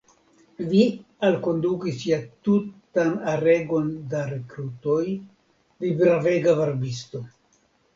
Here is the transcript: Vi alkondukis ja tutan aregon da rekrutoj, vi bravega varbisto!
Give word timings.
Vi 0.69 0.79
alkondukis 1.27 2.07
ja 2.13 2.19
tutan 2.49 3.13
aregon 3.37 3.95
da 4.17 4.25
rekrutoj, 4.35 5.07
vi 5.83 5.97
bravega 6.05 6.63
varbisto! 6.67 7.29